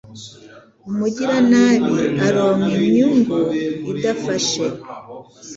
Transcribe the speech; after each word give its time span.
Umugiranabi 0.89 2.01
aronka 2.27 2.75
inyungu 2.87 3.37
idafashe 3.91 4.65